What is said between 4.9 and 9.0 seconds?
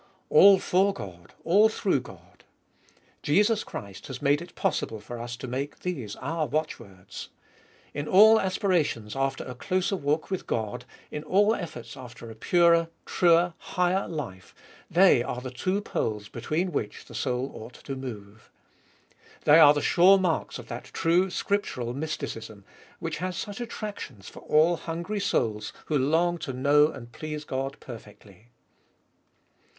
for us to make these our watchwords. In all aspira